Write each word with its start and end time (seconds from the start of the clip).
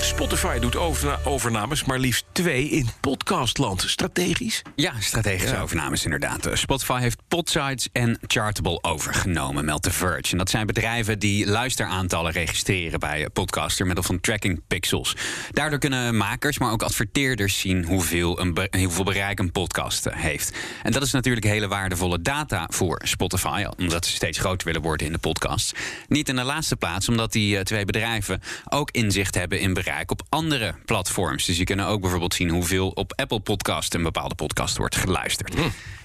Spotify 0.00 0.58
doet 0.58 0.76
overna- 0.76 1.18
overnames, 1.24 1.84
maar 1.84 1.98
liefst 1.98 2.24
twee 2.32 2.68
in 2.68 2.88
podcastland. 3.00 3.82
Strategisch? 3.86 4.62
Ja, 4.76 4.92
strategische 5.00 5.58
overnames 5.58 6.04
inderdaad. 6.04 6.46
Eh, 6.46 6.54
Spotify 6.54 7.00
heeft 7.00 7.18
Podsites 7.28 7.88
en 7.92 8.18
Chartable 8.26 8.82
overgenomen, 8.82 9.64
meldt 9.64 9.82
The 9.82 9.90
Verge. 9.90 10.32
En 10.32 10.38
dat 10.38 10.50
zijn 10.50 10.66
bedrijven 10.66 11.18
die 11.18 11.46
luisteraantallen 11.46 12.32
registreren 12.32 13.00
bij 13.00 13.28
podcaster 13.32 13.86
middel 13.86 14.04
van 14.04 14.20
tracking 14.20 14.62
pixels. 14.68 15.16
Daardoor 15.50 15.78
kunnen 15.78 16.16
makers, 16.16 16.58
maar 16.58 16.72
ook 16.72 16.82
adverteerders 16.82 17.58
zien 17.58 17.84
hoeveel, 17.84 18.40
een 18.40 18.54
be- 18.54 18.68
hoeveel 18.78 19.04
bereik 19.04 19.38
een 19.38 19.52
podcast 19.52 20.06
eh, 20.06 20.16
heeft. 20.16 20.56
En 20.82 20.92
dat 20.92 21.02
is 21.02 21.12
natuurlijk 21.12 21.46
hele 21.46 21.68
waardevolle 21.68 22.22
data 22.22 22.66
voor 22.72 23.00
Spotify, 23.04 23.64
omdat 23.76 24.06
ze 24.06 24.12
steeds 24.14 24.38
groter 24.38 24.66
willen 24.66 24.82
worden 24.82 25.06
in 25.06 25.12
de 25.12 25.18
podcast. 25.18 25.72
Niet 26.08 26.28
in 26.28 26.36
de 26.36 26.42
laatste 26.44 26.76
plaats, 26.76 27.08
omdat 27.08 27.32
die 27.32 27.56
eh, 27.56 27.62
twee 27.62 27.84
bedrijven 27.84 28.40
ook 28.68 28.90
inzicht 28.90 29.34
hebben 29.34 29.60
in 29.60 29.72
bereik 29.74 29.88
op 30.06 30.22
andere 30.28 30.74
platforms. 30.84 31.44
Dus 31.44 31.56
je 31.56 31.64
kunnen 31.64 31.86
ook 31.86 32.00
bijvoorbeeld 32.00 32.34
zien 32.34 32.48
hoeveel 32.48 32.88
op 32.88 33.12
Apple 33.16 33.40
Podcast 33.40 33.94
een 33.94 34.02
bepaalde 34.02 34.34
podcast 34.34 34.76
wordt 34.76 34.96
geluisterd. 34.96 35.54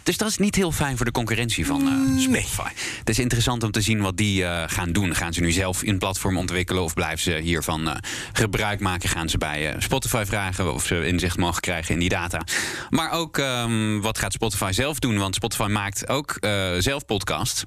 Dus 0.06 0.18
dat 0.18 0.30
is 0.30 0.38
niet 0.38 0.56
heel 0.56 0.72
fijn 0.72 0.98
voor 0.98 1.06
de 1.06 1.12
concurrentie 1.12 1.66
van 1.66 1.88
eh, 1.88 2.22
Spotify. 2.22 2.70
Het 3.00 3.10
is 3.10 3.20
interessant 3.20 3.64
om 3.64 3.72
te 3.72 3.82
zien 3.82 4.02
wat 4.02 4.18
die 4.18 4.46
eh, 4.46 4.64
gaan 4.68 4.92
doen. 4.92 5.16
Gaan 5.16 5.34
ze 5.34 5.42
nu 5.42 5.52
zelf 5.52 5.82
een 5.82 5.98
platform 5.98 6.38
ontwikkelen 6.38 6.84
of 6.84 6.94
blijven 6.94 7.20
ze 7.20 7.36
hiervan 7.36 7.90
eh, 7.90 7.96
gebruik 8.34 8.80
maken? 8.80 9.10
Gaan 9.10 9.30
ze 9.30 9.38
bij 9.38 9.76
Spotify 9.78 10.24
vragen 10.26 10.74
of 10.74 10.86
ze 10.86 11.08
inzicht 11.08 11.38
mogen 11.38 11.62
krijgen 11.62 11.94
in 11.94 12.00
die 12.00 12.10
data? 12.10 12.42
Maar 12.90 13.12
ook 13.12 13.38
ehm, 13.38 14.00
wat 14.00 14.18
gaat 14.18 14.34
Spotify 14.34 14.72
zelf 14.72 15.00
doen? 15.00 15.18
Want 15.18 15.36
Spotify 15.36 15.68
maakt 15.70 16.08
ook 16.10 16.38
zelf 16.80 17.06
podcasts. 17.06 17.66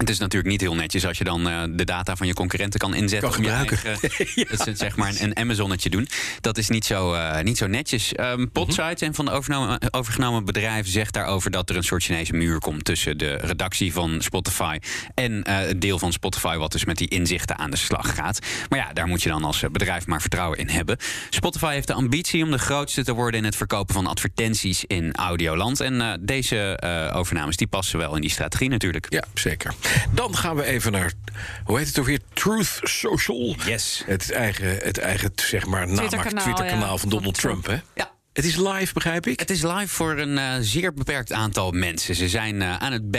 Het 0.00 0.10
is 0.10 0.18
natuurlijk 0.18 0.50
niet 0.50 0.60
heel 0.60 0.74
netjes 0.74 1.06
als 1.06 1.18
je 1.18 1.24
dan 1.24 1.48
eh, 1.48 1.62
de 1.70 1.84
data 1.84 2.16
van 2.16 2.26
je 2.26 2.34
concurrenten 2.34 2.80
kan 2.80 2.94
inzetten. 2.94 3.30
Kan 3.30 3.38
om 3.38 3.44
je 3.44 3.50
eigen, 3.50 3.98
dat 4.56 4.66
is 4.66 4.78
zeg 4.78 4.96
maar 4.96 5.08
een, 5.08 5.22
een 5.22 5.36
Amazonnetje 5.36 5.90
doen. 5.90 6.08
Dat 6.40 6.58
is 6.58 6.68
niet 6.68 6.84
zo, 6.84 7.12
eh, 7.12 7.42
niet 7.42 7.58
zo 7.58 7.66
netjes. 7.66 8.12
Ehm 8.12 8.46
Podsite, 8.52 9.04
een 9.06 9.14
van 9.14 9.24
de 9.24 9.30
overgenomen, 9.30 9.78
overgenomen 9.90 10.44
bedrijven, 10.44 10.92
zegt 10.92 11.14
daarover 11.14 11.50
dat 11.50 11.70
er 11.70 11.76
een 11.76 11.82
soort 11.82 12.02
Chinese 12.02 12.32
muur 12.32 12.58
komt 12.58 12.84
tussen 12.84 13.18
de 13.18 13.34
redactie 13.34 13.92
van 13.92 14.22
Spotify 14.22 14.78
en 15.14 15.42
eh, 15.42 15.56
het 15.56 15.80
deel 15.80 15.98
van 15.98 16.12
Spotify, 16.12 16.56
wat 16.56 16.72
dus 16.72 16.84
met 16.84 16.96
die 16.96 17.08
inzichten 17.08 17.58
aan 17.58 17.70
de 17.70 17.76
slag 17.76 18.14
gaat. 18.14 18.38
Maar 18.68 18.78
ja, 18.78 18.92
daar 18.92 19.06
moet 19.06 19.22
je 19.22 19.28
dan 19.28 19.44
als 19.44 19.64
bedrijf 19.72 20.06
maar 20.06 20.20
vertrouwen 20.20 20.58
in 20.58 20.68
hebben. 20.68 20.96
Spotify 21.30 21.72
heeft 21.72 21.86
de 21.86 21.94
ambitie 21.94 22.44
om 22.44 22.50
de 22.50 22.58
grootste 22.58 23.04
te 23.04 23.12
worden 23.12 23.40
in 23.40 23.46
het 23.46 23.56
verkopen 23.56 23.94
van 23.94 24.06
advertenties 24.06 24.84
in 24.84 25.14
Audioland. 25.14 25.80
En 25.80 26.20
deze 26.20 26.80
overnames 27.14 27.56
die 27.56 27.66
passen 27.66 27.98
wel 27.98 28.14
in 28.14 28.20
die 28.20 28.30
strategie 28.30 28.68
natuurlijk. 28.68 29.06
Ja, 29.08 29.24
zeker. 29.34 29.74
Dan 30.10 30.36
gaan 30.36 30.56
we 30.56 30.64
even 30.64 30.92
naar, 30.92 31.12
hoe 31.64 31.78
heet 31.78 31.86
het 31.86 31.98
ook 31.98 32.06
weer? 32.06 32.20
Truth 32.32 32.78
Social. 32.82 33.56
Yes. 33.66 34.02
Het 34.06 34.32
eigen, 34.32 34.76
het 34.82 34.98
eigen 34.98 35.32
zeg 35.34 35.66
maar, 35.66 35.86
namaak 35.86 36.28
Twitterkanaal, 36.40 36.98
van 36.98 37.08
Donald 37.08 37.34
Trump, 37.34 37.66
hè? 37.66 37.76
Ja. 37.94 38.10
Het 38.32 38.44
is 38.44 38.56
live, 38.56 38.92
begrijp 38.92 39.26
ik? 39.26 39.40
Het 39.40 39.50
is 39.50 39.62
live 39.62 39.88
voor 39.88 40.18
een 40.18 40.38
eh, 40.38 40.54
zeer 40.60 40.94
beperkt 40.94 41.32
aantal 41.32 41.70
mensen. 41.70 42.14
Ze 42.14 42.28
zijn 42.28 42.62
eh, 42.62 42.76
aan 42.76 42.92
het 42.92 43.10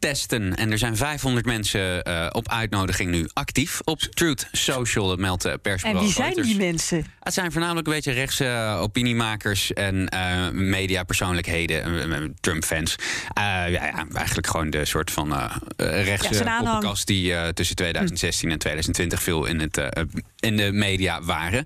beta-testen 0.00 0.56
en 0.56 0.70
er 0.70 0.78
zijn 0.78 0.96
500 0.96 1.46
mensen 1.46 2.02
eh, 2.02 2.26
op 2.32 2.48
uitnodiging 2.48 3.10
nu 3.10 3.28
actief 3.32 3.80
op 3.84 4.00
Truth 4.00 4.48
Social, 4.52 5.08
dat 5.08 5.18
meldt 5.18 5.46
uh, 5.46 5.52
En 5.52 5.98
wie 5.98 6.12
zijn 6.12 6.26
Reuters. 6.26 6.46
die 6.46 6.56
mensen? 6.56 7.06
Het 7.20 7.34
zijn 7.34 7.52
voornamelijk 7.52 7.86
een 7.86 7.92
beetje 7.92 8.12
rechtse 8.12 8.44
eh, 8.46 8.80
opiniemakers 8.80 9.72
en 9.72 10.08
eh 10.08 10.50
mediapersoonlijkheden, 10.50 12.12
eh, 12.12 12.28
Trump-fans. 12.40 12.96
Eh, 13.34 13.42
ja, 13.44 13.68
ja, 13.68 14.06
eigenlijk 14.14 14.46
gewoon 14.46 14.70
de 14.70 14.84
soort 14.84 15.10
van 15.10 15.32
eh, 15.34 15.44
eh, 15.76 15.86
Ja, 15.86 16.02
rechtse 16.02 16.44
poppenkast 16.44 17.06
die 17.06 17.34
eh, 17.34 17.48
tussen 17.48 17.76
2016 17.76 18.50
en 18.50 18.58
2020 18.58 19.22
veel 19.22 19.44
in, 19.44 19.60
het, 19.60 19.76
eh, 19.78 20.02
in 20.38 20.56
de 20.56 20.72
media 20.72 21.22
waren. 21.22 21.64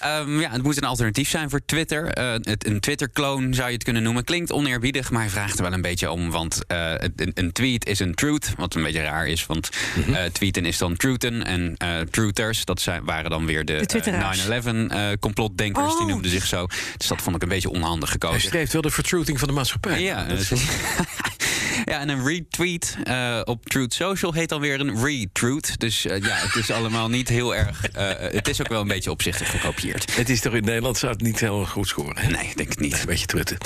Ehm, 0.00 0.40
ja, 0.40 0.50
het 0.50 0.62
moet 0.62 0.76
een 0.76 0.84
alternatief 0.88 1.28
zijn 1.28 1.50
voor 1.50 1.60
Twitter. 1.66 2.08
Eh, 2.08 2.32
het, 2.32 2.66
een 2.66 2.80
Twitter-kloon 2.80 3.54
zou 3.54 3.68
je 3.68 3.74
het 3.74 3.84
kunnen 3.84 4.02
noemen. 4.02 4.24
Klinkt 4.24 4.52
oneerbiedig, 4.52 5.10
maar 5.10 5.20
hij 5.20 5.30
vraagt 5.30 5.56
er 5.58 5.62
wel 5.64 5.72
een 5.72 5.82
beetje 5.82 6.10
om. 6.10 6.30
Want 6.30 6.66
eh, 6.66 6.92
een, 7.16 7.30
een 7.34 7.52
tweet 7.66 7.86
is 7.86 7.98
een 7.98 8.14
truth, 8.14 8.52
wat 8.56 8.74
een 8.74 8.82
beetje 8.82 9.02
raar 9.02 9.26
is. 9.26 9.46
Want 9.46 9.68
eh, 10.12 10.24
tweeten 10.24 10.64
is 10.64 10.78
dan 10.78 10.96
truthen 10.96 11.44
en 11.44 11.74
eh 11.76 12.00
truthers, 12.00 12.64
dat 12.64 12.80
zijn, 12.80 13.04
waren 13.04 13.30
dan 13.30 13.46
weer 13.46 13.64
de, 13.64 13.74
De 13.76 13.86
Twitteraars. 13.86 14.48
eh, 14.48 14.62
9-11 14.64 14.90
eh, 14.90 15.08
complotdenkers, 15.20 15.92
die 15.92 16.02
Oh. 16.02 16.08
noemden 16.08 16.30
zich 16.30 16.46
zo. 16.46 16.66
Dus 16.96 17.06
dat 17.06 17.22
vond 17.22 17.36
ik 17.36 17.42
een 17.42 17.48
beetje 17.48 17.70
onhandig 17.70 18.08
Hij 18.08 18.18
gekozen. 18.20 18.40
streeft 18.48 18.72
wel 18.72 18.82
de 18.82 18.90
vertruthing 18.90 19.38
van 19.38 19.48
de 19.48 19.54
maatschappij. 19.54 20.02
Ja, 20.02 20.24
dus- 20.24 20.48
ja, 21.84 22.00
en 22.00 22.08
een 22.08 22.26
retweet 22.26 22.96
eh, 23.04 23.40
op 23.44 23.66
Truth 23.66 23.94
Social 23.94 24.32
heet 24.32 24.48
dan 24.48 24.60
weer 24.60 24.80
een 24.80 25.04
retruth. 25.04 25.78
Dus 25.80 26.02
ja, 26.02 26.18
het 26.20 26.54
is 26.54 26.70
allemaal 26.70 27.08
niet 27.08 27.28
heel 27.28 27.54
erg. 27.56 27.86
eh, 27.88 28.08
het 28.18 28.48
is 28.48 28.60
ook 28.60 28.68
wel 28.68 28.80
een 28.80 28.88
beetje 28.88 29.10
opzichtig 29.10 29.50
gekopieerd. 29.50 30.16
het 30.16 30.28
is 30.28 30.40
toch 30.40 30.54
in 30.54 30.64
Nederland 30.64 30.98
zou 30.98 31.12
het 31.12 31.20
niet 31.22 31.40
heel 31.40 31.64
goed 31.66 31.88
scoren. 31.88 32.18
Hè? 32.18 32.28
Nee, 32.30 32.46
ik 32.48 32.56
denk 32.56 32.68
het 32.68 32.80
niet. 32.80 33.00
Een 33.00 33.06
beetje 33.06 33.26
trutten. 33.26 33.56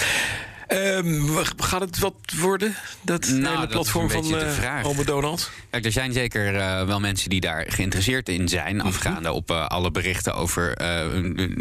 Ehm, 0.71 1.29
gaat 1.57 1.81
het 1.81 1.99
wat 1.99 2.15
worden? 2.41 2.75
Dat 3.03 3.29
Nou, 3.29 3.55
hele 3.55 3.67
platform 3.67 4.11
van. 4.11 4.35
Ome 4.83 5.05
Donald? 5.05 5.51
Kijk, 5.71 5.85
er 5.85 5.93
zijn 5.93 6.13
zeker 6.13 6.57
eh, 6.57 6.87
wel 6.87 7.01
mensen 7.01 7.31
die 7.31 7.41
daar 7.41 7.65
geïnteresseerd 7.69 8.29
in 8.29 8.49
zijn. 8.49 8.81
Afgaande 8.81 9.33
op 9.33 9.51
eh, 9.51 9.67
alle 9.67 9.91
berichten 9.91 10.35
over 10.35 10.77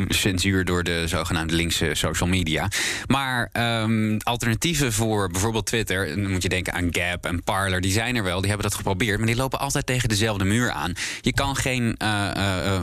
censuur 0.07 0.65
door 0.65 0.83
de 0.83 1.07
zogenaamde 1.07 1.53
linkse 1.55 1.89
social 1.93 2.29
media. 2.29 2.67
Maar 3.07 3.49
ehm, 3.51 4.17
alternatieven 4.23 4.93
voor 4.93 5.29
bijvoorbeeld 5.29 5.65
Twitter, 5.65 6.07
dan 6.15 6.31
moet 6.31 6.43
je 6.43 6.49
denken 6.49 6.73
aan 6.73 6.87
Gap 6.91 7.25
en 7.25 7.43
Parler, 7.43 7.81
die 7.81 7.91
zijn 7.91 8.15
er 8.15 8.23
wel, 8.23 8.39
die 8.39 8.49
hebben 8.49 8.67
dat 8.69 8.77
geprobeerd. 8.77 9.17
Maar 9.17 9.27
die 9.27 9.35
lopen 9.35 9.59
altijd 9.59 9.85
tegen 9.85 10.09
dezelfde 10.09 10.43
muur 10.45 10.71
aan. 10.71 10.93
Je 11.21 11.33
kan 11.33 11.55
geen 11.55 11.97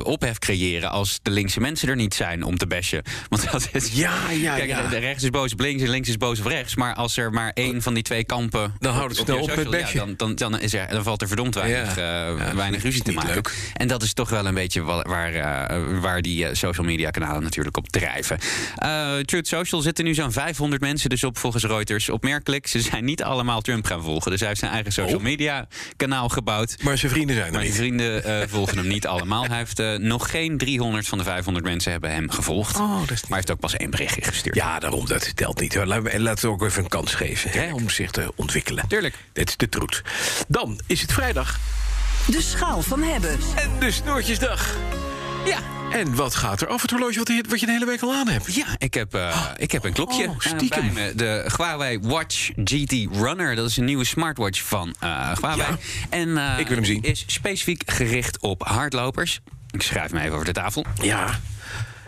ophef 0.03 0.39
creëren 0.39 0.91
als 0.91 1.19
de 1.23 1.31
linkse 1.31 1.61
mensen 1.61 1.89
er 1.89 1.97
niet 1.97 2.15
zijn 2.15 2.43
om 2.43 2.57
te 2.59 2.67
bashen. 2.67 3.03
Want 3.29 3.51
dat 3.53 3.69
is. 3.73 3.93
Ja, 3.93 4.31
ja, 4.31 4.55
Kijk, 4.57 4.69
ja. 4.69 4.83
de- 4.83 4.89
de 4.89 4.99
rechts 4.99 5.23
is 5.23 5.31
boos 5.31 5.53
op 5.53 5.61
links 5.61 5.83
en 5.83 5.89
links 5.89 6.09
is 6.09 6.16
boos 6.19 6.39
op 6.39 6.47
rechts. 6.47 6.75
Maar 6.77 6.95
als 6.95 7.17
er 7.17 7.31
maar 7.33 7.51
één 7.55 7.83
van 7.83 7.95
die 7.95 8.03
twee 8.03 8.25
kampen. 8.25 8.75
Dan 8.79 8.95
houdt 8.95 9.11
het 9.11 9.21
op 9.21 9.27
snel 9.27 9.41
op 9.41 9.47
met 9.47 9.57
social- 9.59 9.81
ja, 9.93 9.95
dan, 9.95 10.15
dan, 10.17 10.35
dan, 10.35 10.61
is 10.61 10.75
er, 10.75 10.89
dan 10.89 11.03
valt 11.03 11.23
er 11.23 11.27
verdomd 11.29 11.55
weinig, 11.55 11.97
Ja. 11.97 12.27
eh, 12.29 12.39
Ja, 12.39 12.55
weinig 12.55 12.83
ruzie 12.83 13.03
te 13.03 13.13
maken. 13.13 13.35
leuk. 13.35 13.55
En 13.75 13.89
dat 13.89 14.03
is 14.03 14.13
toch 14.13 14.31
wel 14.31 14.47
een 14.47 14.55
beetje 14.55 14.83
wa- 14.83 15.03
waar, 15.03 15.35
eh, 15.35 16.01
waar 16.01 16.23
die 16.23 16.47
eh, 16.47 16.55
social 16.55 16.87
media 16.87 17.11
kanalen 17.11 17.43
natuurlijk 17.43 17.77
op 17.77 17.89
drijven. 17.89 18.39
Truth 19.25 19.49
Social 19.49 19.81
zitten 19.81 20.05
nu 20.05 20.15
zo'n 20.15 20.33
500 20.33 20.81
mensen 20.83 21.11
dus 21.11 21.25
op 21.25 21.39
volgens 21.39 21.65
Reuters. 21.65 22.09
Opmerkelijk, 22.09 22.67
ze 22.67 22.81
zijn 22.81 23.05
niet 23.05 23.23
allemaal 23.23 23.61
Trump 23.61 23.85
gaan 23.87 24.03
volgen. 24.03 24.31
Dus 24.31 24.39
hij 24.41 24.49
heeft 24.49 24.61
zijn 24.61 24.73
eigen 24.73 24.93
social 24.93 25.17
Oh. 25.17 25.23
media 25.23 25.67
kanaal 25.97 26.29
gebouwd. 26.29 26.77
Maar 26.83 26.99
zijn 26.99 27.13
vrienden 27.13 27.35
zijn 27.37 27.47
er 27.47 27.53
Maar 27.53 27.63
niet. 27.63 27.75
vrienden 27.75 28.49
volgen 28.49 28.77
hem 28.79 28.87
niet 28.89 29.07
allemaal. 29.07 29.45
Hij 29.47 29.57
heeft 29.57 29.99
nog 29.99 30.31
geen 30.31 30.59
300 30.59 31.07
van 31.09 31.19
de 31.19 31.25
500 31.25 31.65
mensen 31.65 31.91
hebben 31.93 32.11
hem 32.11 32.31
gevolgd. 32.31 32.77
Oh, 32.77 33.01
dat 33.01 33.11
is 33.11 33.21
maar 33.21 33.29
hij 33.29 33.37
heeft 33.37 33.51
ook 33.51 33.61
pas 33.61 33.77
één 33.77 33.91
berichtje 33.91 34.23
gestuurd. 34.23 34.55
Ja, 34.55 34.79
daarom, 34.79 35.07
dat 35.07 35.37
telt 35.37 35.61
niet. 35.61 35.75
We, 36.13 36.21
laten 36.21 36.45
we 36.49 36.55
ook 36.55 36.63
even 36.63 36.83
een 36.83 36.89
kans 36.89 37.15
geven 37.15 37.51
hè, 37.51 37.73
om 37.73 37.91
zich 37.91 38.11
te 38.11 38.33
ontwikkelen. 38.37 38.89
Tuurlijk. 38.89 39.15
Dit 39.33 39.49
is 39.49 39.57
de 39.57 39.69
troet. 39.69 40.03
Dan 40.49 40.81
is 40.87 41.01
het 41.01 41.13
vrijdag 41.13 41.59
De 42.27 42.43
schaal 42.43 42.83
van 42.83 43.03
hebben. 43.03 43.39
en 43.57 43.71
de 43.79 43.91
snoertjesdag. 43.91 44.75
Ja. 45.47 45.59
En 45.93 46.15
wat 46.15 46.35
gaat 46.35 46.61
er 46.61 46.67
af 46.69 46.83
het 46.83 46.91
horloge 46.91 47.19
wat, 47.19 47.31
wat 47.49 47.61
je 47.61 47.67
de 47.67 47.73
hele 47.73 47.87
week 47.87 48.03
al 48.03 48.13
aan 48.13 48.29
hebt? 48.29 48.55
Ja, 48.55 48.67
ik 48.79 48.95
heb, 48.95 49.15
eh, 49.15 49.41
ik 49.57 49.73
heb 49.73 49.85
een 49.85 49.93
klokje 49.93 50.29
Oh, 50.29 50.35
eh, 50.45 50.55
stiekem. 50.55 50.95
bij 50.95 51.05
me. 51.07 51.15
De 51.15 51.51
Huawei 51.57 51.99
Watch 52.03 52.51
GT 52.65 52.93
Runner. 53.13 53.55
Dat 53.57 53.69
is 53.71 53.77
een 53.77 53.85
nieuwe 53.85 54.05
smartwatch 54.05 54.63
van 54.63 54.95
eh 55.01 55.33
Huawei. 55.41 55.71
Ja. 55.71 55.79
En 56.11 56.39
eh, 56.39 56.59
Ik 56.59 56.67
wil 56.67 56.77
hem 56.77 56.85
zien. 56.85 57.03
is 57.03 57.25
specifiek 57.27 57.83
gericht 57.87 58.39
op 58.41 58.63
hardlopers. 58.67 59.41
Ik 59.71 59.83
schrijf 59.83 60.13
me 60.13 60.21
even 60.21 60.33
over 60.33 60.45
de 60.47 60.53
tafel. 60.53 60.85
Ja. 61.03 61.41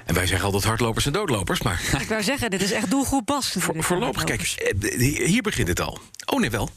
En 0.08 0.14
wij 0.14 0.26
zeggen 0.26 0.44
altijd 0.46 0.64
hardlopers 0.64 1.06
en 1.06 1.12
doodlopers, 1.12 1.62
maar 1.62 1.80
Ik 2.00 2.08
wou 2.08 2.22
zeggen, 2.22 2.50
dit 2.50 2.62
is 2.62 2.72
echt 2.72 2.90
doelgroep 2.90 3.26
Bas. 3.26 3.54
voor, 3.58 3.74
voorlopig, 3.82 4.24
kijk, 4.24 4.40
eh, 4.40 5.26
hier 5.26 5.42
begint 5.42 5.68
het 5.68 5.80
al. 5.80 5.98
Oh 6.26 6.40
nee, 6.40 6.50
wel. 6.50 6.70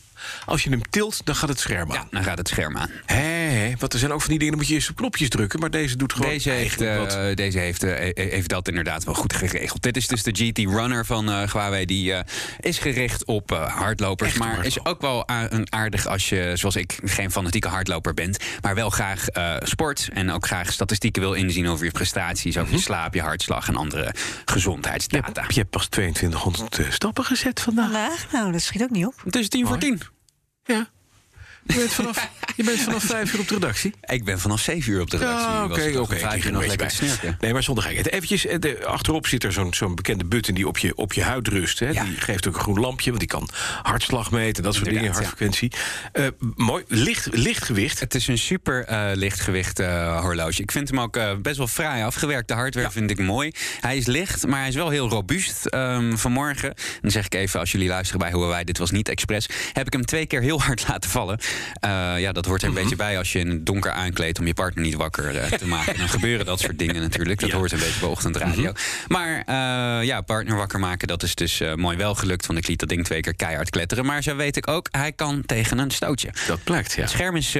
Als 0.46 0.64
je 0.64 0.70
hem 0.70 0.82
tilt, 0.90 1.22
dan 1.26 1.36
gaat 1.36 1.50
het 1.50 1.60
scherm 1.60 1.90
aan. 1.92 1.96
Ja, 1.98 2.08
dan 2.12 2.24
gaat 2.24 2.38
het 2.38 2.48
scherm 2.48 2.78
aan. 2.78 2.90
Hé, 3.06 3.16
hé, 3.16 3.74
want 3.80 3.94
er 3.94 4.00
zijn 4.00 4.12
ook 4.12 4.20
van 4.22 4.30
die 4.30 4.38
dingen, 4.40 4.54
dan 4.54 4.62
moet 4.62 4.70
je 4.70 4.76
eerst 4.76 4.90
op 4.90 4.96
knopjes 4.96 5.30
drukken. 5.30 5.60
Maar 5.60 5.70
deze 5.72 5.96
doet 5.98 6.14
gewoon 6.14 6.30
Deze 6.30 6.50
heeft, 6.50 6.80
wat. 6.96 7.14
eh, 7.16 7.36
deze 7.36 7.60
heeft, 7.60 7.84
eh, 7.84 8.08
eh, 8.08 8.32
heeft 8.32 8.50
dat 8.50 8.68
inderdaad 8.68 9.04
wel 9.04 9.14
goed 9.14 9.34
geregeld. 9.34 9.82
Dit 9.82 9.98
is 9.98 10.08
dus 10.08 10.24
de 10.24 10.32
GT 10.34 10.58
Runner 10.58 11.06
van 11.06 11.30
eh 11.30 11.52
Huawei. 11.52 11.86
Die 11.86 12.14
eh, 12.14 12.20
is 12.60 12.78
gericht 12.80 13.26
op 13.26 13.52
eh, 13.52 13.76
hardlopers. 13.78 14.30
Echt 14.30 14.40
maar 14.40 14.66
is 14.66 14.86
ook 14.86 15.02
wel 15.02 15.28
aardig 15.70 16.06
als 16.08 16.30
je, 16.30 16.52
zoals 16.56 16.76
ik, 16.76 17.00
geen 17.04 17.32
fanatieke 17.32 17.68
hardloper 17.68 18.14
bent. 18.14 18.38
Maar 18.62 18.76
wel 18.76 18.90
graag 18.90 19.28
eh, 19.28 19.56
sport. 19.60 20.10
En 20.14 20.32
ook 20.32 20.46
graag 20.46 20.72
statistieken 20.74 21.22
wil 21.22 21.34
inzien 21.34 21.68
over 21.68 21.86
je 21.86 21.92
prestaties. 21.92 22.58
Over 22.58 22.74
je 22.74 22.80
slaap, 22.80 23.14
je 23.14 23.22
hartslag 23.22 23.68
en 23.68 23.76
andere 23.76 24.04
Je 24.04 24.42
gezondheidsdata. 24.46 25.42
hebt, 25.42 25.54
je 25.54 25.60
hebt 25.60 25.72
pas 25.72 25.88
2200 25.88 26.80
eh, 26.80 26.86
stappen 26.92 27.24
gezet 27.24 27.60
vandaag. 27.62 27.80
Vandaag? 27.92 28.32
Nou, 28.32 28.52
dat 28.52 28.62
schiet 28.62 28.82
ook 28.84 28.90
niet 28.90 29.06
op. 29.06 29.14
Het 29.24 29.36
is 29.36 29.50
tien 29.50 29.68
voor 29.68 29.78
tien. 29.78 30.02
Ja. 30.72 30.88
Je 31.64 31.76
bent 31.76 31.94
vanaf, 31.94 32.30
je 32.56 32.64
bent 32.64 32.80
vanaf 32.80 33.04
vijf 33.04 33.34
uur 33.34 33.40
op 33.40 33.48
de 33.48 33.54
redactie. 33.54 33.94
Ik 34.02 34.24
ben 34.24 34.40
vanaf 34.40 34.62
zeven 34.62 34.92
uur 34.92 35.02
op 35.02 35.10
de 35.10 35.18
redactie. 35.18 35.48
Ja, 35.48 35.68
Was 35.68 35.78
oké, 35.78 36.00
oké. 36.00 36.00
nog 36.00 36.10
lekker 36.10 36.52
beetje 36.52 36.78
bij. 36.78 36.90
snurken. 36.90 37.38
Nee, 37.40 37.54
maar 37.54 37.64
zonder 37.64 37.84
gekheid. 37.84 38.12
Eventjes, 38.12 38.46
eh, 38.46 38.60
de, 38.60 38.86
achterop 38.86 39.28
zit 39.28 39.44
er 39.44 39.52
zo'n 39.52 39.74
zo'n 39.74 39.96
bekende 39.96 40.26
button 40.26 40.56
die 40.56 40.68
op 40.68 40.78
je, 40.78 40.96
op 40.96 41.14
je 41.14 41.24
huid 41.24 41.48
rust. 41.48 41.80
Hè. 41.80 41.90
Ja. 41.90 42.04
Die 42.04 42.16
geeft 42.18 42.48
ook 42.48 42.56
een 42.56 42.62
groen 42.62 42.80
lampje, 42.80 43.10
want 43.10 43.20
die 43.20 43.30
kan 43.30 43.50
hartslag 43.82 44.32
meten. 44.32 44.64
Dat 44.64 44.74
soort 44.74 44.86
dingen, 44.86 45.12
hartfrequentie. 45.12 45.72
Eh, 46.12 46.28
mooi, 46.56 46.84
licht, 46.88 47.28
licht 47.32 47.64
gewicht. 47.64 48.00
Het 48.00 48.16
is 48.16 48.28
een 48.28 48.38
super 48.38 48.86
eh, 48.86 49.10
lichtgewicht 49.14 49.80
eh, 49.80 50.20
horloge. 50.22 50.62
Ik 50.62 50.72
vind 50.72 50.90
hem 50.90 51.00
ook 51.00 51.20
best 51.42 51.58
wel 51.58 51.68
fraai 51.68 52.04
afgewerkt. 52.04 52.48
De 52.48 52.54
hardware 52.54 52.92
vind 52.92 53.10
ik 53.10 53.20
mooi. 53.20 53.52
Hij 53.80 53.98
is 53.98 54.06
licht, 54.06 54.48
maar 54.48 54.60
hij 54.60 54.68
is 54.68 54.76
wel 54.76 54.90
heel 54.90 55.10
robuust. 55.10 55.66
Ehm, 55.66 56.16
vanmorgen, 56.16 56.74
dan 57.02 57.12
zeg 57.12 57.26
ik 57.26 57.34
even 57.34 57.60
als 57.60 57.72
jullie 57.72 57.88
luisteren 57.88 58.20
bij 58.20 58.30
Huawei, 58.30 58.64
dit 58.64 58.78
was 58.78 58.92
niet 58.92 59.10
expres, 59.10 59.50
heb 59.74 59.86
ik 59.88 59.94
hem 59.94 60.06
twee 60.06 60.26
keer 60.26 60.42
heel 60.42 60.62
hard 60.62 60.88
laten 60.88 61.10
vallen. 61.10 61.40
Eh, 61.74 62.20
ja, 62.20 62.32
dat 62.32 62.41
hoort 62.46 62.62
er 62.62 62.68
een 62.68 62.74
Mhm. 62.74 62.82
beetje 62.82 62.96
bij 62.98 63.18
als 63.18 63.32
je 63.32 63.40
in 63.40 63.50
het 63.50 63.66
donker 63.66 63.92
aankleedt 63.92 64.40
om 64.40 64.48
je 64.48 64.54
partner 64.54 64.84
niet 64.84 64.94
wakker 64.96 65.36
eh, 65.38 65.52
te 65.52 65.68
maken. 65.68 65.98
Dan 65.98 66.10
gebeuren 66.20 66.46
dat 66.46 66.60
soort 66.60 66.80
dingen 66.80 67.02
natuurlijk. 67.02 67.40
Dat 67.40 67.50
Ja. 67.50 67.56
Mhm. 67.56 67.58
hoort 67.58 67.72
een 67.72 67.80
beetje 67.86 68.00
bij 68.00 68.10
ochtendradio. 68.10 68.72
Maar 69.08 69.44
eh, 69.46 70.06
ja, 70.08 70.22
partner 70.22 70.56
wakker 70.58 70.80
maken, 70.80 71.08
dat 71.08 71.24
is 71.24 71.36
dus 71.36 71.60
eh, 71.60 71.74
mooi 71.74 71.98
wel 71.98 72.16
gelukt. 72.16 72.46
Want 72.46 72.60
ik 72.60 72.68
liet 72.68 72.80
dat 72.80 72.90
ding 72.90 73.06
twee 73.06 73.20
keer 73.22 73.36
keihard 73.36 73.70
kletteren. 73.70 74.06
Maar 74.06 74.24
zo 74.24 74.36
weet 74.36 74.58
ik 74.58 74.68
ook, 74.68 74.88
hij 74.92 75.12
kan 75.12 75.44
tegen 75.46 75.78
een 75.78 75.92
stootje. 75.92 76.30
Dat 76.48 76.64
blijkt, 76.64 76.94
ja. 76.94 77.02
Het 77.02 77.10
scherm 77.12 77.36
is, 77.36 77.56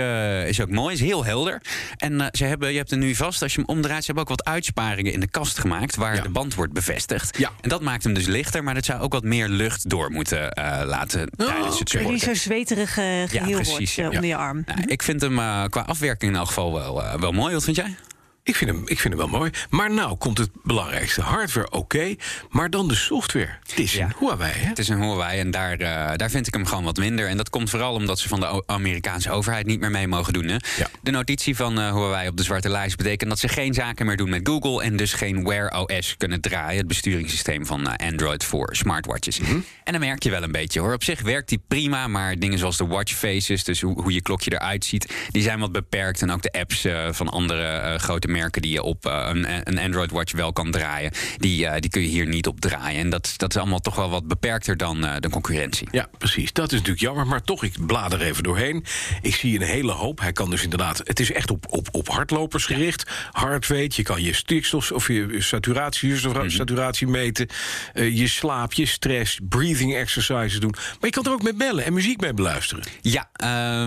is 0.50 0.62
ook 0.62 0.70
mooi, 0.70 0.94
is 0.94 1.00
heel 1.02 1.26
helder. 1.26 1.62
En 1.98 2.30
ze 2.32 2.44
hebben, 2.46 2.72
je 2.72 2.78
hebt 2.78 2.92
er 2.92 2.98
nu 2.98 3.16
vast, 3.16 3.42
als 3.42 3.54
je 3.54 3.60
hem 3.60 3.70
omdraait... 3.70 4.00
ze 4.00 4.06
hebben 4.06 4.24
ook 4.24 4.38
wat 4.38 4.46
uitsparingen 4.46 5.14
in 5.14 5.20
de 5.20 5.28
kast 5.28 5.60
gemaakt... 5.60 5.96
waar 5.96 6.16
Ja. 6.16 6.22
de 6.22 6.30
band 6.30 6.56
wordt 6.56 6.74
bevestigd. 6.74 7.38
Ja. 7.38 7.52
En 7.62 7.70
dat 7.70 7.82
maakt 7.82 8.04
hem 8.04 8.14
dus 8.14 8.26
lichter... 8.26 8.64
maar 8.64 8.74
dat 8.74 8.86
zou 8.86 9.02
ook 9.02 9.14
wat 9.14 9.24
meer 9.24 9.48
lucht 9.48 9.90
door 9.90 10.12
moeten 10.12 10.40
laten 10.86 11.30
tijdens 11.38 11.66
het 11.68 11.78
Dat 11.78 11.90
sporten. 11.90 12.10
die 12.10 12.20
zo 12.20 12.34
zweterig 12.34 12.98
eh, 12.98 13.06
geheel 13.28 13.56
precies, 13.56 13.76
wordt 13.76 13.96
ja. 13.96 14.06
onder 14.10 14.26
je 14.26 14.36
arm. 14.36 14.64
Nou, 14.76 14.88
ik 14.88 15.04
vind 15.04 15.22
hem 15.22 15.40
eh, 15.40 15.64
qua 15.70 15.82
afwerking 15.82 16.32
in 16.32 16.38
elk 16.38 16.48
geval 16.48 16.74
wel, 16.74 17.04
eh, 17.04 17.20
wel 17.20 17.32
mooi. 17.32 17.54
Wat 17.54 17.64
vind 17.64 17.76
jij? 17.76 17.96
Ik 18.44 18.56
vind, 18.56 18.70
hem, 18.70 18.82
ik 18.86 19.00
vind 19.00 19.14
hem 19.14 19.30
wel 19.30 19.40
mooi. 19.40 19.52
Maar 19.70 19.94
nou 19.94 20.16
komt 20.18 20.38
het 20.38 20.50
belangrijkste. 20.64 21.22
Hardware 21.22 21.72
oké, 21.72 22.16
maar 22.50 22.70
dan 22.70 22.88
de 22.88 22.96
software. 22.96 23.50
Het 23.68 23.80
is 23.80 23.94
Ja. 23.94 24.06
een 24.06 24.14
Huawei, 24.20 24.54
hè? 24.54 24.68
Het 24.68 24.80
is 24.80 24.88
een 24.90 25.02
Huawei 25.02 25.40
en 25.40 25.52
daar, 25.52 25.72
eh, 25.74 26.16
daar 26.16 26.30
vind 26.30 26.48
ik 26.48 26.54
hem 26.54 26.66
gewoon 26.66 26.84
wat 26.84 26.98
minder. 26.98 27.28
En 27.28 27.38
dat 27.38 27.50
komt 27.50 27.70
vooral 27.70 27.94
omdat 27.94 28.20
ze 28.20 28.28
van 28.28 28.40
de 28.40 28.64
Amerikaanse 28.66 29.32
overheid 29.32 29.66
niet 29.66 29.80
meer 29.80 29.92
mee 29.92 30.08
mogen 30.08 30.34
doen. 30.34 30.46
Hè? 30.48 30.54
Ja. 30.78 30.88
De 31.02 31.12
notitie 31.12 31.56
van 31.56 31.80
eh, 31.80 31.94
Huawei 31.94 32.28
op 32.28 32.38
de 32.38 32.44
zwarte 32.44 32.70
lijst 32.70 32.98
betekent 32.98 33.30
dat 33.30 33.40
ze 33.40 33.48
geen 33.48 33.74
zaken 33.74 34.06
meer 34.06 34.18
doen 34.18 34.30
met 34.30 34.48
Google 34.48 34.84
en 34.84 34.96
dus 34.96 35.14
geen 35.14 35.44
Wear 35.48 35.80
OS 35.82 36.16
kunnen 36.18 36.42
draaien. 36.42 36.78
Het 36.78 36.88
besturingssysteem 36.88 37.66
van 37.66 37.88
eh, 37.90 38.08
Android 38.08 38.44
voor 38.44 38.76
smartwatches. 38.76 39.40
Mhm. 39.40 39.52
En 39.84 39.92
dan 39.92 40.00
merk 40.02 40.24
je 40.24 40.30
wel 40.30 40.44
een 40.44 40.52
beetje 40.52 40.80
hoor. 40.80 40.94
Op 40.94 41.04
zich 41.04 41.22
werkt 41.22 41.50
die 41.50 41.62
prima, 41.68 42.08
maar 42.08 42.40
dingen 42.40 42.58
zoals 42.58 42.78
de 42.78 42.86
watch 42.88 43.14
faces, 43.14 43.64
dus 43.64 43.82
hoe, 43.82 44.02
hoe 44.02 44.14
je 44.14 44.22
klokje 44.22 44.52
eruit 44.54 44.86
ziet, 44.86 45.14
die 45.30 45.42
zijn 45.44 45.60
wat 45.60 45.72
beperkt. 45.72 46.22
En 46.22 46.32
ook 46.32 46.42
de 46.42 46.52
apps 46.52 46.88
van 47.12 47.30
andere 47.30 47.96
grote 48.00 48.28
merken 48.32 48.62
die 48.62 48.72
je 48.72 48.84
op 48.84 49.06
eh, 49.06 49.30
een, 49.32 49.46
een 49.64 49.80
Android 49.80 50.12
watch 50.12 50.32
wel 50.32 50.54
kan 50.54 50.72
draaien, 50.72 51.12
die, 51.38 51.68
eh, 51.68 51.80
die 51.80 51.90
kun 51.90 52.02
je 52.02 52.08
hier 52.08 52.28
niet 52.28 52.48
op 52.48 52.60
draaien. 52.60 53.00
En 53.00 53.10
dat, 53.10 53.34
dat 53.38 53.50
is 53.50 53.58
allemaal 53.58 53.80
toch 53.80 53.96
wel 53.96 54.10
wat 54.10 54.28
beperkter 54.28 54.78
dan 54.78 55.06
eh, 55.06 55.16
de 55.20 55.30
concurrentie. 55.30 55.88
Ja, 55.92 56.10
precies. 56.18 56.54
Dat 56.54 56.66
is 56.66 56.78
natuurlijk 56.78 57.02
jammer. 57.02 57.28
Maar 57.28 57.44
toch, 57.44 57.64
ik 57.64 57.86
blader 57.86 58.22
even 58.22 58.44
doorheen. 58.44 58.86
Ik 59.22 59.36
zie 59.36 59.56
een 59.60 59.66
hele 59.66 59.92
hoop. 59.92 60.20
Hij 60.20 60.32
kan 60.32 60.50
dus 60.50 60.64
inderdaad... 60.64 61.02
Het 61.04 61.20
is 61.20 61.32
echt 61.32 61.52
op, 61.52 61.66
op, 61.70 61.88
op 61.92 62.08
hardlopers 62.08 62.66
gericht. 62.66 63.10
Heart 63.32 63.68
rate. 63.68 63.92
Je 63.96 64.04
kan 64.04 64.22
je 64.24 64.34
stikstof 64.34 64.92
of 64.92 65.08
je 65.08 65.36
saturatie, 65.38 66.10
zuurstof- 66.10 66.52
saturatie 66.52 67.08
meten. 67.08 67.48
Je 67.94 68.28
slaap, 68.28 68.74
je 68.74 68.86
stress, 68.86 69.40
breathing 69.50 69.96
exercises 69.96 70.60
doen. 70.60 70.72
Maar 70.72 70.98
je 71.00 71.10
kan 71.10 71.26
er 71.26 71.32
ook 71.32 71.44
mee 71.44 71.54
bellen 71.54 71.86
en 71.86 71.94
muziek 71.94 72.20
mee 72.22 72.34
beluisteren. 72.34 72.84
Ja, 73.02 73.30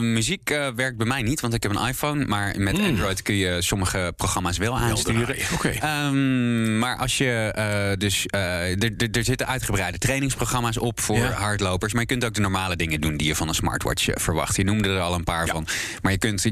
muziek 0.01 0.49
werkt 0.49 0.97
bij 0.97 1.07
mij 1.07 1.23
niet, 1.23 1.41
want 1.41 1.55
ik 1.55 1.63
heb 1.63 1.75
een 1.75 1.89
iPhone. 1.89 2.25
Maar 2.25 2.55
met 2.59 2.79
Android 2.79 3.23
kun 3.23 3.35
je 3.35 3.63
sommige 3.63 4.13
programma's 4.17 4.33
wel 4.43 4.79
aansturen. 4.79 5.37
oké. 5.55 5.69
Ehm, 5.69 6.79
maar 6.79 6.97
als 6.97 7.19
je 7.19 7.53
eh, 7.55 7.99
dus. 7.99 8.27
eh, 8.27 8.71
er- 8.83 9.25
zitten 9.25 9.47
uitgebreide 9.47 9.99
trainingsprogramma's 9.99 10.79
op 10.79 11.01
voor 11.01 11.17
Ja. 11.19 11.31
hardlopers. 11.31 11.93
Maar 11.93 12.01
je 12.03 12.07
kunt 12.09 12.25
ook 12.25 12.35
de 12.35 12.41
normale 12.41 12.77
dingen 12.77 13.01
doen 13.01 13.17
die 13.17 13.27
je 13.27 13.35
van 13.35 13.49
een 13.49 13.55
smartwatch 13.55 14.09
eh, 14.09 14.15
verwacht. 14.21 14.57
Je 14.57 14.65
noemde 14.65 14.89
er 14.89 15.01
al 15.01 15.15
een 15.15 15.25
paar 15.25 15.47
van. 15.47 15.67
Maar 16.03 16.13
je 16.13 16.19
kunt 16.19 16.47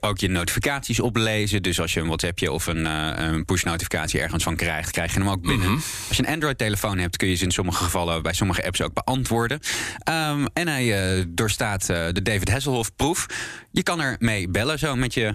ook 0.00 0.18
je 0.18 0.28
notificaties 0.28 1.00
oplezen. 1.00 1.62
Dus 1.62 1.80
als 1.80 1.94
je 1.94 2.00
een 2.00 2.06
WhatsAppje 2.06 2.52
of 2.52 2.66
een, 2.66 2.84
een 2.84 3.44
push-notificatie 3.44 4.20
ergens 4.20 4.42
van 4.42 4.56
krijgt, 4.56 4.90
krijg 4.90 5.12
je 5.12 5.18
hem 5.18 5.28
ook 5.28 5.42
binnen. 5.42 5.66
Mhm. 5.70 5.78
Als 6.08 6.16
je 6.16 6.26
een 6.26 6.32
Android-telefoon 6.32 6.98
hebt, 6.98 7.16
kun 7.16 7.28
je 7.28 7.34
ze 7.34 7.44
in 7.44 7.50
sommige 7.50 7.84
gevallen 7.84 8.22
bij 8.22 8.32
sommige 8.32 8.64
apps 8.66 8.82
ook 8.82 8.92
beantwoorden. 8.92 9.60
Ehm, 9.98 10.46
en 10.52 10.68
hij 10.68 11.24
doorstaat 11.28 11.86
de 11.86 12.22
David 12.22 12.50
Hasselhoff-proef. 12.50 13.26
Je 13.70 13.82
kan 13.82 14.00
er 14.00 14.16
mee 14.18 14.48
bellen 14.48 14.78
zo 14.78 14.96
met 14.96 15.14
je, 15.14 15.34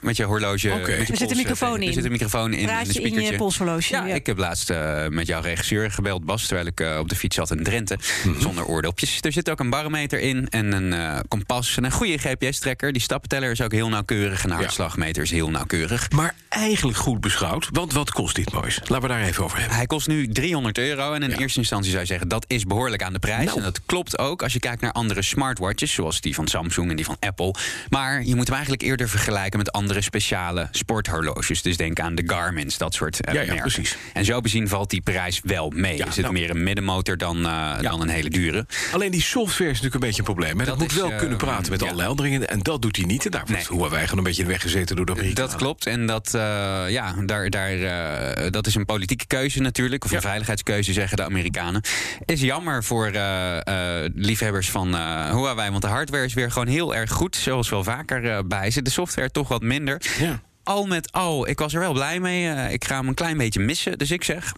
met 0.00 0.16
je 0.16 0.24
horloge. 0.24 0.68
Met 0.98 1.09
je 1.18 1.24
Er 1.24 1.28
zit 1.28 1.30
een 1.30 1.36
microfoon 1.36 1.74
Er 1.80 1.82
in. 1.82 1.92
zit 1.92 2.04
een 2.04 2.10
microfoon 2.10 2.52
in. 2.52 2.52
en 2.52 2.58
een 2.60 2.66
Praat 2.66 2.80
je 2.80 2.86
in 2.86 2.94
speakertje. 3.06 3.30
je 3.32 3.36
polshorloge. 3.38 3.92
Ja, 3.94 4.04
ik 4.06 4.26
heb 4.26 4.38
laatst 4.38 4.70
eh, 4.70 5.06
met 5.06 5.26
jouw 5.26 5.40
regisseur 5.40 5.90
gebeld, 5.90 6.24
Bas, 6.24 6.46
terwijl 6.46 6.66
ik 6.66 6.80
eh, 6.80 6.98
op 6.98 7.08
de 7.08 7.16
fiets 7.16 7.36
zat 7.36 7.50
in 7.50 7.62
Drenthe. 7.62 7.98
Mhm. 8.24 8.40
Zonder 8.40 8.64
oordopjes. 8.66 9.18
Er 9.20 9.32
zit 9.32 9.50
ook 9.50 9.60
een 9.60 9.70
barometer 9.70 10.20
in 10.20 10.48
en 10.48 10.72
een 10.72 10.92
eh, 10.92 11.18
kompas 11.28 11.76
en 11.76 11.84
een 11.84 11.90
goede 11.92 12.18
GPS-trekker. 12.18 12.92
Die 12.92 13.02
stappenteller 13.02 13.50
is 13.50 13.60
ook 13.60 13.72
heel 13.72 13.88
nauwkeurig 13.88 14.42
en 14.42 14.48
de 14.48 14.54
hartslagmeter 14.54 15.22
is 15.22 15.30
heel 15.30 15.50
nauwkeurig. 15.50 16.10
Maar 16.10 16.34
eigenlijk 16.48 16.98
goed 16.98 17.20
beschouwd. 17.20 17.68
Want 17.72 17.92
wat 17.92 18.10
kost 18.10 18.34
dit 18.36 18.52
moois? 18.52 18.78
Laten 18.84 19.00
we 19.00 19.08
daar 19.14 19.22
even 19.22 19.44
over 19.44 19.58
hebben. 19.58 19.76
Hij 19.76 19.86
kost 19.86 20.06
nu 20.06 20.28
300 20.28 20.78
euro. 20.78 21.12
En 21.12 21.22
in 21.22 21.30
eerste 21.30 21.58
instantie 21.58 21.88
zou 21.90 22.02
je 22.02 22.08
zeggen 22.08 22.28
dat 22.28 22.44
is 22.48 22.64
behoorlijk 22.64 23.02
aan 23.02 23.12
de 23.12 23.18
prijs. 23.18 23.44
Nou. 23.44 23.56
En 23.58 23.62
dat 23.64 23.80
klopt 23.86 24.18
ook 24.18 24.42
als 24.42 24.52
je 24.52 24.58
kijkt 24.58 24.80
naar 24.80 24.92
andere 24.92 25.22
smartwatches, 25.22 25.92
zoals 25.92 26.20
die 26.20 26.34
van 26.34 26.48
Samsung 26.48 26.90
en 26.90 26.96
die 26.96 27.04
van 27.04 27.16
Apple. 27.20 27.54
Maar 27.88 28.24
je 28.24 28.34
moet 28.34 28.44
hem 28.46 28.54
eigenlijk 28.54 28.82
eerder 28.82 29.08
vergelijken 29.08 29.58
met 29.58 29.72
andere 29.72 30.00
speciale 30.00 30.68
sporthorloges. 31.04 31.62
Dus 31.62 31.76
denk 31.76 32.00
aan 32.00 32.14
de 32.14 32.22
Garmin's, 32.26 32.78
dat 32.78 32.94
soort 32.94 33.20
eh, 33.20 33.34
Ja, 33.34 33.40
ja, 33.40 33.54
merken. 33.54 33.84
En 34.12 34.24
zo 34.24 34.40
bezien 34.40 34.68
valt 34.68 34.90
die 34.90 35.00
prijs 35.00 35.40
wel 35.44 35.70
mee. 35.70 35.96
Ja, 35.96 36.06
er 36.06 36.12
zit 36.12 36.22
nou. 36.22 36.34
meer 36.34 36.50
een 36.50 36.62
middenmotor 36.62 37.16
dan, 37.16 37.46
eh, 37.46 37.80
dan 37.80 38.00
een 38.00 38.08
hele 38.08 38.30
dure. 38.30 38.66
Alleen 38.92 39.10
die 39.10 39.22
software 39.22 39.70
is 39.70 39.80
natuurlijk 39.80 39.94
een 39.94 40.00
beetje 40.00 40.18
een 40.18 40.24
probleem. 40.24 40.50
hè. 40.58 40.64
Dat, 40.64 40.66
Dat 40.66 40.78
moet 40.78 40.90
is, 40.90 40.96
wel 40.96 41.10
eh, 41.10 41.18
kunnen 41.18 41.36
praten 41.38 41.72
met 41.72 41.82
allerlei 41.82 42.08
andere 42.08 42.28
dingen. 42.28 42.48
En 42.48 42.58
dat 42.58 42.82
doet 42.82 42.96
hij 42.96 43.04
niet. 43.04 43.24
En 43.24 43.30
daar 43.30 43.44
wordt 43.46 43.68
Nee. 43.70 43.78
Huawei 43.78 44.02
gewoon 44.02 44.18
een 44.18 44.24
beetje 44.24 44.40
in 44.42 44.46
de 44.46 44.52
weg 44.52 44.62
gezeten 44.62 44.96
door 44.96 45.06
de 45.06 45.12
Amerikanen. 45.12 45.48
Dat 45.48 45.56
klopt. 45.58 45.86
En 45.86 46.06
dat, 46.06 46.34
eh, 46.34 46.40
ja, 46.88 47.14
daar, 47.24 47.50
daar, 47.50 47.72
eh, 47.82 48.50
dat 48.50 48.66
is 48.66 48.74
een 48.74 48.84
politieke 48.84 49.26
keuze 49.26 49.60
natuurlijk. 49.60 50.04
Of 50.04 50.12
een 50.12 50.20
veiligheidskeuze, 50.20 50.92
zeggen 50.92 51.16
de 51.16 51.24
Amerikanen. 51.24 51.82
Is 52.24 52.40
jammer 52.40 52.84
voor 52.84 53.06
eh, 53.06 53.56
eh, 54.04 54.10
liefhebbers 54.14 54.70
van 54.70 54.94
eh, 54.96 55.30
Huawei. 55.34 55.70
Want 55.70 55.82
de 55.82 55.88
hardware 55.88 56.24
is 56.24 56.34
weer 56.34 56.50
gewoon 56.50 56.68
heel 56.68 56.94
erg 56.94 57.10
goed. 57.10 57.36
Zoals 57.36 57.68
wel 57.68 57.84
vaker 57.84 58.30
eh, 58.30 58.38
bij 58.46 58.70
zit. 58.70 58.84
De 58.84 58.90
software 58.90 59.30
toch 59.30 59.48
wat 59.48 59.62
minder. 59.62 60.02
Ja. 60.18 60.40
Al 60.62 60.86
met 60.86 61.12
al, 61.12 61.48
ik 61.48 61.58
was 61.58 61.74
er 61.74 61.80
wel 61.80 61.92
blij 61.92 62.20
mee. 62.20 62.48
Eh, 62.50 62.72
ik 62.72 62.84
ga 62.84 62.96
hem 62.96 63.08
een 63.08 63.14
klein 63.14 63.36
beetje 63.36 63.60
missen. 63.60 63.98
Dus 63.98 64.10
ik 64.10 64.24
zeg, 64.24 64.52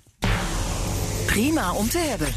Prima 1.27 1.73
om 1.73 1.89
te 1.89 1.99
hebben. 1.99 2.29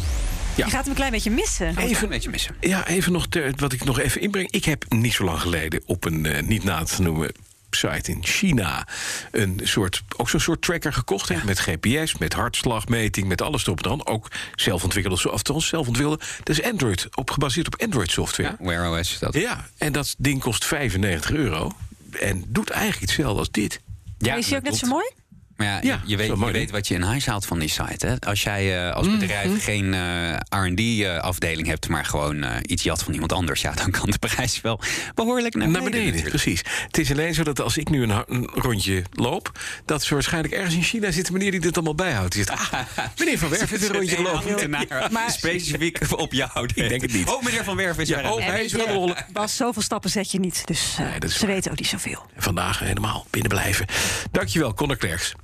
Ja. 0.56 0.66
Je 0.66 0.72
gaat 0.72 0.82
hem 0.82 0.90
een 0.90 0.96
klein 0.96 1.12
beetje 1.12 1.32
missen. 1.32 1.78
even 1.78 2.04
een 2.04 2.10
beetje 2.10 2.30
missen. 2.30 2.56
Ja, 2.60 2.88
even 2.88 3.12
nog 3.12 3.28
ter- 3.28 3.54
wat 3.56 3.74
ik 3.74 3.84
nog 3.84 4.00
even 4.00 4.22
inbreng. 4.22 4.52
Ik 4.52 4.66
heb 4.66 4.86
niet 4.94 5.14
zo 5.14 5.24
lang 5.24 5.40
geleden 5.42 5.82
op 5.86 6.06
een 6.06 6.26
eh, 6.26 6.44
niet 6.44 6.64
na 6.64 6.84
te 6.84 7.02
noemen 7.02 7.32
site 7.70 8.12
in 8.12 8.24
China 8.26 8.88
een 9.32 9.60
soort, 9.64 10.04
ook 10.18 10.30
zo'n 10.30 10.40
soort 10.40 10.62
tracker 10.62 10.94
gekocht. 10.94 11.30
hè, 11.30 11.36
Met 11.46 11.60
GPS, 11.60 12.18
met 12.18 12.34
hartslagmeting, 12.34 13.28
met 13.28 13.42
alles 13.42 13.64
erop 13.66 13.78
en 13.84 13.90
dan. 13.90 14.08
Ook 14.08 14.28
zelf 14.56 14.84
ontwikkelde, 14.84 15.18
of 15.18 15.32
althans 15.32 15.68
zelf 15.68 15.88
ontwikkelde. 15.88 16.24
Dat 16.44 16.58
is 16.60 16.64
Android, 16.64 17.08
op, 17.16 17.30
gebaseerd 17.32 17.68
op 17.68 17.82
Android 17.82 18.12
software. 18.12 18.56
Ja, 18.60 18.66
Wear 18.66 19.00
OS. 19.00 19.20
Dat. 19.20 19.34
Ja, 19.34 19.66
en 19.78 19.92
dat 19.92 20.16
ding 20.18 20.42
kost 20.42 20.66
95 20.66 21.32
euro. 21.32 21.72
En 22.20 22.44
doet 22.48 22.70
eigenlijk 22.70 23.02
hetzelfde 23.02 23.40
als 23.40 23.52
dit. 23.52 23.82
Ja, 24.18 24.36
is 24.36 24.50
hij 24.50 24.58
ook 24.58 24.64
net 24.64 24.76
zo 24.76 24.88
mooi? 24.88 25.12
Maar 25.58 25.68
ja, 25.68 25.80
Ja, 25.82 26.02
je, 26.06 26.18
weet, 26.18 26.28
je 26.40 26.52
weet 26.52 26.72
wat 26.72 26.88
je 26.88 26.94
in 26.94 27.02
huis 27.02 27.26
haalt 27.26 27.46
van 27.46 27.60
die 27.60 27.70
site. 27.70 28.08
Hè? 28.08 28.16
Als 28.20 28.44
jij 28.44 28.88
eh, 28.88 28.96
als 28.96 29.08
Mhm. 29.08 29.20
bedrijf 29.20 29.64
geen 29.64 29.94
eh, 29.94 30.36
RD-afdeling 30.66 31.68
hebt, 31.68 31.88
maar 31.90 32.06
gewoon 32.06 32.44
eh, 32.44 32.56
iets 32.62 32.84
jat 32.84 33.04
van 33.04 33.14
iemand 33.14 33.34
anders, 33.34 33.62
ja, 33.62 33.72
dan 33.72 33.92
kan 33.92 34.10
de 34.10 34.18
prijs 34.18 34.62
wel 34.62 34.80
behoorlijk 35.16 35.56
naar 35.56 35.70
Naar 35.70 35.84
beneden. 35.84 36.22
precies. 36.24 36.62
Het 36.86 36.98
is 36.98 37.12
alleen 37.12 37.34
zo 37.34 37.44
dat 37.44 37.62
als 37.62 37.78
ik 37.78 37.90
nu 37.90 38.04
een, 38.04 38.46
rondje 38.54 39.04
loop... 39.12 39.52
dat 39.86 40.04
ze 40.04 40.14
waarschijnlijk 40.14 40.54
ergens 40.54 40.76
in 40.76 40.84
China 40.84 41.12
zit 41.12 41.28
een 41.28 41.34
meneer 41.34 41.52
die 41.52 41.60
dit 41.60 41.76
allemaal 41.76 41.96
bijhoudt. 41.96 42.34
Die 42.34 42.44
zegt, 42.46 42.72
ah, 42.72 42.80
meneer 43.20 43.38
Van 43.38 43.50
Werf 43.50 43.70
heeft 43.70 43.88
een 43.90 43.94
rondje 43.96 44.16
gelopen. 44.16 44.50
ambtenaar 44.50 45.08
Maar- 45.12 45.32
specifiek 45.32 46.00
op 46.16 46.34
jou. 46.34 46.66
Ik 46.76 46.90
denk 46.90 47.02
het 47.02 47.14
niet. 47.14 47.28
Oh, 47.30 47.44
meneer 47.44 47.64
Van 47.64 47.76
Werf 47.76 47.98
is 47.98 48.08
Ja, 48.08 48.32
oh, 48.32 48.46
hij 48.46 48.64
is 48.64 48.72
het 48.72 48.82
rollen. 48.88 49.16
Bas, 49.34 49.56
zoveel 49.56 49.82
stappen 49.82 50.10
zet 50.10 50.32
je 50.32 50.40
niet. 50.40 50.62
Dus 50.66 50.96
eh, 51.00 51.06
Nee, 51.20 51.32
ze 51.32 51.40
waar. 51.40 51.50
weten 51.56 51.72
ook 51.72 51.78
niet 51.78 51.88
zoveel. 51.88 52.26
Vandaag 52.38 52.80
helemaal 52.80 53.26
binnen 53.30 53.50
blijven. 53.52 53.86
Dankjewel, 54.32 54.74
Conor 54.74 54.98
Klerks. 54.98 55.34